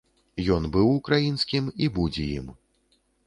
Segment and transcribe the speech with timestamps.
[0.55, 2.47] Ён быў украінскім і будзе ім.